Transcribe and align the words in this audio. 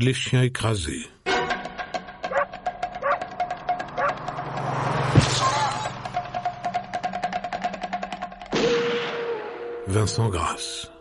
Les 0.00 0.14
chiens 0.14 0.42
écrasés. 0.42 1.06
Vincent 9.88 10.28
Grasse. 10.28 10.92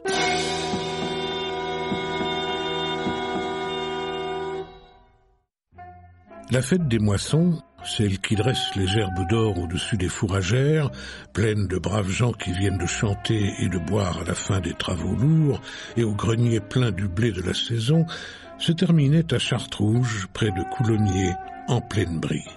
La 6.50 6.62
fête 6.64 6.88
des 6.88 6.98
moissons, 6.98 7.62
celle 7.84 8.20
qui 8.20 8.36
dresse 8.36 8.76
les 8.76 8.88
gerbes 8.88 9.28
d'or 9.30 9.60
au-dessus 9.60 9.98
des 9.98 10.10
fourragères, 10.10 10.90
pleine 11.34 11.68
de 11.68 11.78
braves 11.78 12.10
gens 12.10 12.32
qui 12.32 12.52
viennent 12.52 12.80
de 12.80 12.88
chanter 12.88 13.54
et 13.60 13.70
de 13.70 13.78
boire 13.78 14.22
à 14.22 14.24
la 14.24 14.34
fin 14.34 14.60
des 14.60 14.74
travaux 14.74 15.16
lourds, 15.16 15.62
et 15.98 16.04
au 16.04 16.16
grenier 16.16 16.60
plein 16.60 16.92
du 16.92 17.08
blé 17.08 17.32
de 17.32 17.42
la 17.42 17.54
saison, 17.54 18.08
se 18.60 18.72
terminait 18.72 19.34
à 19.34 19.40
Chartrouge, 19.40 20.28
près 20.34 20.52
de 20.52 20.64
Coulommiers, 20.76 21.34
en 21.68 21.82
pleine 21.82 22.20
brie. 22.20 22.48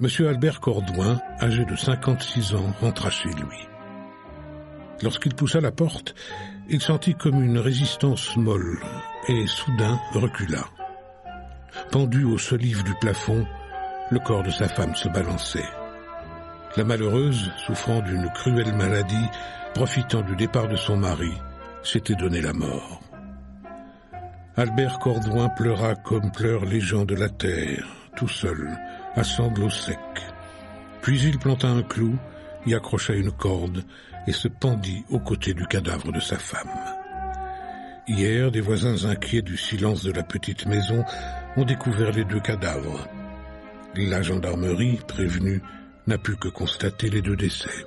Monsieur 0.00 0.28
Albert 0.28 0.60
Cordouin, 0.60 1.20
âgé 1.40 1.64
de 1.64 1.76
56 1.76 2.54
ans, 2.54 2.72
rentra 2.80 3.10
chez 3.10 3.30
lui. 3.30 3.68
Lorsqu'il 5.02 5.34
poussa 5.34 5.60
la 5.60 5.72
porte, 5.72 6.14
il 6.68 6.80
sentit 6.80 7.14
comme 7.14 7.42
une 7.42 7.58
résistance 7.58 8.36
molle, 8.36 8.78
et 9.28 9.46
soudain 9.46 9.98
recula. 10.12 10.64
Pendu 11.90 12.24
aux 12.24 12.38
solives 12.38 12.84
du 12.84 12.94
plafond, 12.94 13.46
le 14.10 14.18
corps 14.20 14.42
de 14.42 14.50
sa 14.50 14.68
femme 14.68 14.94
se 14.94 15.08
balançait. 15.08 15.68
La 16.76 16.84
malheureuse, 16.84 17.50
souffrant 17.66 18.00
d'une 18.00 18.30
cruelle 18.30 18.74
maladie, 18.74 19.26
profitant 19.74 20.22
du 20.22 20.36
départ 20.36 20.68
de 20.68 20.76
son 20.76 20.96
mari, 20.96 21.32
s'était 21.82 22.14
donné 22.14 22.40
la 22.40 22.52
mort. 22.52 23.00
Albert 24.58 24.98
Cordouin 24.98 25.50
pleura 25.50 25.94
comme 25.94 26.32
pleurent 26.32 26.64
les 26.64 26.80
gens 26.80 27.04
de 27.04 27.14
la 27.14 27.28
terre, 27.28 27.86
tout 28.16 28.26
seul, 28.26 28.76
à 29.14 29.22
sanglots 29.22 29.70
secs. 29.70 29.96
Puis 31.00 31.20
il 31.22 31.38
planta 31.38 31.68
un 31.68 31.84
clou, 31.84 32.16
y 32.66 32.74
accrocha 32.74 33.12
une 33.12 33.30
corde 33.30 33.84
et 34.26 34.32
se 34.32 34.48
pendit 34.48 35.04
aux 35.10 35.20
côtés 35.20 35.54
du 35.54 35.64
cadavre 35.68 36.10
de 36.10 36.18
sa 36.18 36.38
femme. 36.38 36.74
Hier, 38.08 38.50
des 38.50 38.60
voisins 38.60 39.08
inquiets 39.08 39.42
du 39.42 39.56
silence 39.56 40.02
de 40.02 40.10
la 40.10 40.24
petite 40.24 40.66
maison 40.66 41.04
ont 41.56 41.64
découvert 41.64 42.10
les 42.10 42.24
deux 42.24 42.40
cadavres. 42.40 43.06
La 43.94 44.22
gendarmerie, 44.22 44.98
prévenue, 45.06 45.62
n'a 46.08 46.18
pu 46.18 46.34
que 46.34 46.48
constater 46.48 47.10
les 47.10 47.22
deux 47.22 47.36
décès. 47.36 47.86